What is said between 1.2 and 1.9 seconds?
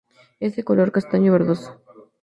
verdoso.